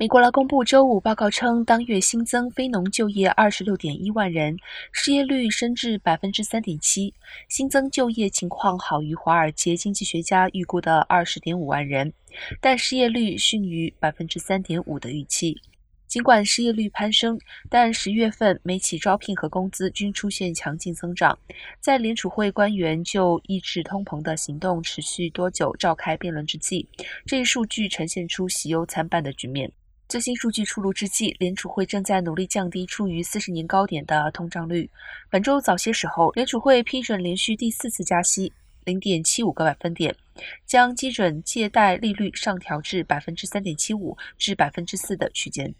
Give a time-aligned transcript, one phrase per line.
[0.00, 4.56] 美国劳工部周五报告称，当月新增非农就业二十六点一万人，
[4.92, 7.12] 失业率升至百分之三点七，
[7.48, 12.12] 新增就业情况好于华尔街经济学家预估的二十点五万人，
[12.60, 15.60] 但失业率逊于百分之三点五的预期。
[16.06, 17.36] 尽管失业率攀升，
[17.68, 21.36] 但十月份每起招聘和工资均出现强劲增长。
[21.80, 26.86] 在联储会官员就抑制通膨的行动持续多久召开辩论之际，
[27.26, 29.72] 这一数据呈现出喜忧参半的局面。
[30.08, 34.88] 最新数据出炉之际，联储会正在努力降低处于四十年高点的通胀率。
[35.28, 38.50] 本周早些时候，联储会批准连续第四次加息，
[38.84, 40.16] 零点七五个百分点，
[40.64, 45.74] 将基准借贷利率上调至百分之三点七五至百分之四的区间。